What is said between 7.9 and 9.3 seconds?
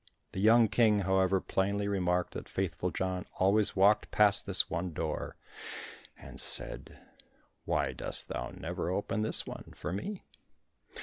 dost thou never open